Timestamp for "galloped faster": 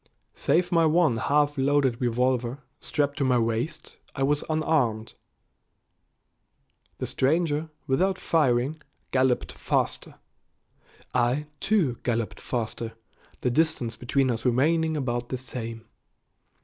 9.11-10.15, 12.01-12.93